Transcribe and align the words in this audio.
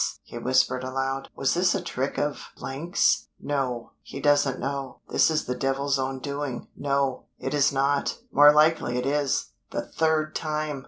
he 0.23 0.35
whispered 0.35 0.83
aloud, 0.83 1.29
"was 1.35 1.53
this 1.53 1.75
a 1.75 1.79
trick 1.79 2.17
of 2.17 2.47
's? 2.59 3.27
No! 3.39 3.91
he 4.01 4.19
doesn't 4.19 4.59
know 4.59 4.99
This 5.09 5.29
is 5.29 5.45
the 5.45 5.53
devil's 5.53 5.99
own 5.99 6.17
doing 6.17 6.67
no! 6.75 7.25
it 7.37 7.53
is 7.53 7.71
not 7.71 8.17
more 8.31 8.51
likely 8.51 8.97
it 8.97 9.05
is 9.05 9.51
The 9.69 9.85
third 9.85 10.33
time! 10.35 10.79